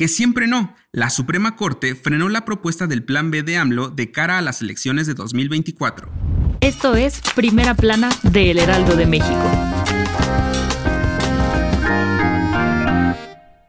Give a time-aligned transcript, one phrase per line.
[0.00, 0.74] Que siempre no.
[0.92, 4.62] La Suprema Corte frenó la propuesta del Plan B de AMLO de cara a las
[4.62, 6.10] elecciones de 2024.
[6.62, 9.42] Esto es Primera Plana de El Heraldo de México.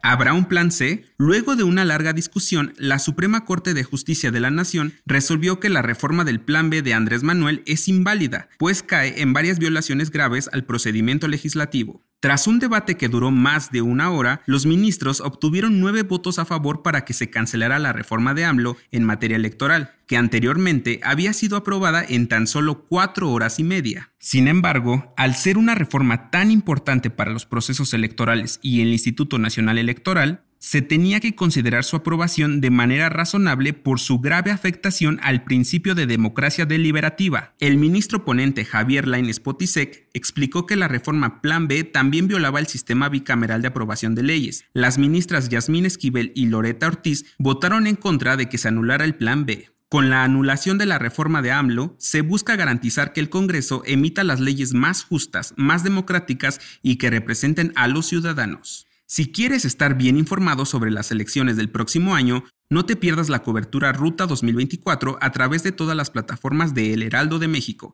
[0.01, 1.03] ¿Habrá un plan C?
[1.17, 5.67] Luego de una larga discusión, la Suprema Corte de Justicia de la Nación resolvió que
[5.67, 10.11] la reforma del Plan B de Andrés Manuel es inválida, pues cae en varias violaciones
[10.11, 12.05] graves al procedimiento legislativo.
[12.21, 16.45] Tras un debate que duró más de una hora, los ministros obtuvieron nueve votos a
[16.45, 21.33] favor para que se cancelara la reforma de AMLO en materia electoral, que anteriormente había
[21.33, 24.11] sido aprobada en tan solo cuatro horas y media.
[24.19, 29.39] Sin embargo, al ser una reforma tan importante para los procesos electorales y el Instituto
[29.39, 35.19] Nacional Electoral, se tenía que considerar su aprobación de manera razonable por su grave afectación
[35.23, 37.55] al principio de democracia deliberativa.
[37.59, 42.67] El ministro ponente Javier Lainez Potisek explicó que la reforma Plan B también violaba el
[42.67, 44.65] sistema bicameral de aprobación de leyes.
[44.73, 49.15] Las ministras Yasmín Esquivel y Loreta Ortiz votaron en contra de que se anulara el
[49.15, 49.71] Plan B.
[49.89, 54.23] Con la anulación de la reforma de AMLO, se busca garantizar que el Congreso emita
[54.23, 58.85] las leyes más justas, más democráticas y que representen a los ciudadanos.
[59.13, 63.43] Si quieres estar bien informado sobre las elecciones del próximo año, no te pierdas la
[63.43, 67.93] cobertura Ruta 2024 a través de todas las plataformas de El Heraldo de México.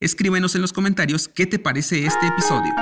[0.00, 2.72] Escríbenos en los comentarios qué te parece este episodio.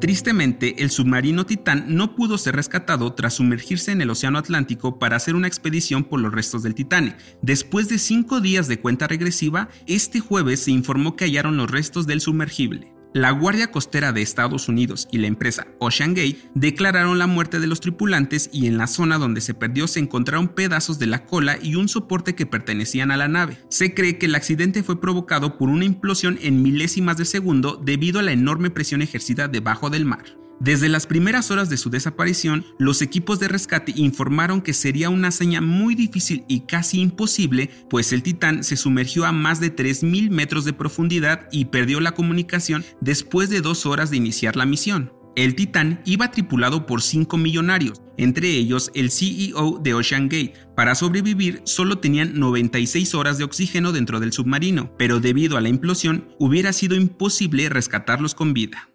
[0.00, 5.16] Tristemente, el submarino Titán no pudo ser rescatado tras sumergirse en el Océano Atlántico para
[5.16, 7.16] hacer una expedición por los restos del Titanic.
[7.42, 12.06] Después de cinco días de cuenta regresiva, este jueves se informó que hallaron los restos
[12.06, 12.99] del sumergible.
[13.12, 17.66] La Guardia Costera de Estados Unidos y la empresa Ocean Gate declararon la muerte de
[17.66, 21.58] los tripulantes y en la zona donde se perdió se encontraron pedazos de la cola
[21.60, 23.58] y un soporte que pertenecían a la nave.
[23.68, 28.20] Se cree que el accidente fue provocado por una implosión en milésimas de segundo debido
[28.20, 30.39] a la enorme presión ejercida debajo del mar.
[30.60, 35.28] Desde las primeras horas de su desaparición, los equipos de rescate informaron que sería una
[35.28, 40.28] hazaña muy difícil y casi imposible, pues el Titán se sumergió a más de 3.000
[40.28, 45.14] metros de profundidad y perdió la comunicación después de dos horas de iniciar la misión.
[45.34, 50.52] El Titán iba tripulado por cinco millonarios, entre ellos el CEO de Ocean Gate.
[50.76, 55.70] Para sobrevivir solo tenían 96 horas de oxígeno dentro del submarino, pero debido a la
[55.70, 58.89] implosión hubiera sido imposible rescatarlos con vida.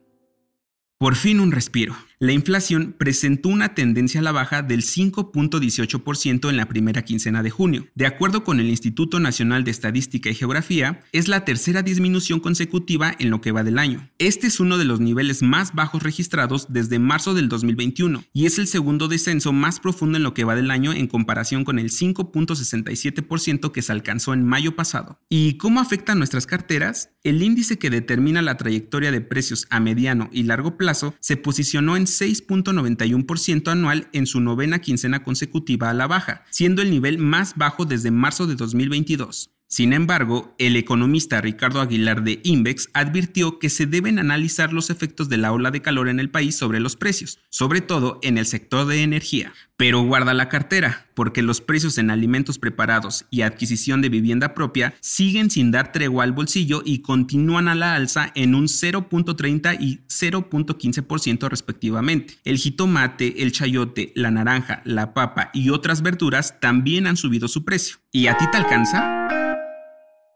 [0.98, 1.94] Por fin un respiro.
[2.20, 7.50] La inflación presentó una tendencia a la baja del 5.18% en la primera quincena de
[7.50, 7.88] junio.
[7.94, 13.14] De acuerdo con el Instituto Nacional de Estadística y Geografía, es la tercera disminución consecutiva
[13.20, 14.10] en lo que va del año.
[14.18, 18.60] Este es uno de los niveles más bajos registrados desde marzo del 2021 y es
[18.60, 21.92] el segundo descenso más profundo en lo que va del año en comparación con el
[21.92, 25.20] 5.67% que se alcanzó en mayo pasado.
[25.28, 27.10] ¿Y cómo afectan nuestras carteras?
[27.24, 31.98] El índice que determina la trayectoria de precios a mediano y largo plazo se posicionó
[31.98, 37.56] en 6.91% anual en su novena quincena consecutiva a la baja, siendo el nivel más
[37.56, 39.52] bajo desde marzo de 2022.
[39.68, 45.28] Sin embargo, el economista Ricardo Aguilar de Invex advirtió que se deben analizar los efectos
[45.28, 48.46] de la ola de calor en el país sobre los precios, sobre todo en el
[48.46, 49.54] sector de energía.
[49.76, 54.94] Pero guarda la cartera, porque los precios en alimentos preparados y adquisición de vivienda propia
[55.02, 60.02] siguen sin dar tregua al bolsillo y continúan a la alza en un 0.30 y
[60.08, 62.36] 0.15% respectivamente.
[62.46, 67.66] El jitomate, el chayote, la naranja, la papa y otras verduras también han subido su
[67.66, 67.98] precio.
[68.12, 69.55] ¿Y a ti te alcanza?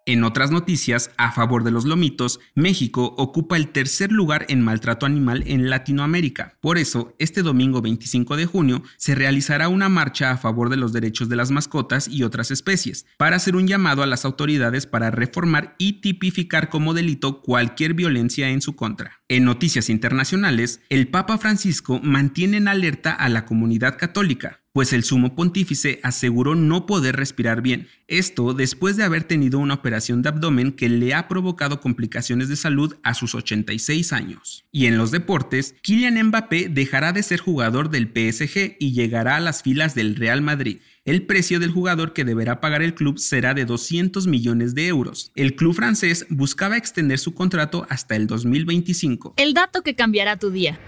[0.10, 5.06] En otras noticias, a favor de los lomitos, México ocupa el tercer lugar en maltrato
[5.06, 6.58] animal en Latinoamérica.
[6.62, 10.94] Por eso, este domingo 25 de junio se realizará una marcha a favor de los
[10.94, 15.12] derechos de las mascotas y otras especies, para hacer un llamado a las autoridades para
[15.12, 19.22] reformar y tipificar como delito cualquier violencia en su contra.
[19.28, 25.04] En noticias internacionales, el Papa Francisco mantiene en alerta a la comunidad católica, pues el
[25.04, 27.90] sumo pontífice aseguró no poder respirar bien.
[28.08, 32.56] Esto después de haber tenido una operación de abdomen que le ha provocado complicaciones de
[32.56, 34.64] salud a sus 86 años.
[34.72, 39.42] Y en los deportes, Kylian Mbappé dejará de ser jugador del PSG y llegará a
[39.42, 40.78] las filas del Real Madrid.
[41.04, 45.34] El precio del jugador que deberá pagar el club será de 200 millones de euros.
[45.36, 49.34] El club francés buscaba extender su contrato hasta el 2025.
[49.36, 50.80] El dato que cambiará tu día.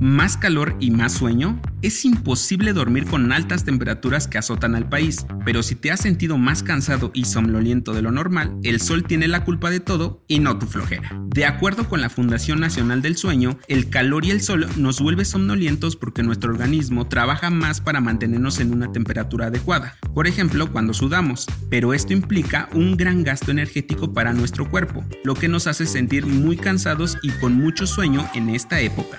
[0.00, 5.26] Más calor y más sueño, es imposible dormir con altas temperaturas que azotan al país,
[5.44, 9.28] pero si te has sentido más cansado y somnoliento de lo normal, el sol tiene
[9.28, 11.10] la culpa de todo y no tu flojera.
[11.28, 15.24] De acuerdo con la Fundación Nacional del Sueño, el calor y el sol nos vuelve
[15.24, 20.94] somnolientos porque nuestro organismo trabaja más para mantenernos en una temperatura adecuada, por ejemplo cuando
[20.94, 25.86] sudamos, pero esto implica un gran gasto energético para nuestro cuerpo, lo que nos hace
[25.86, 29.18] sentir muy cansados y con mucho sueño en esta época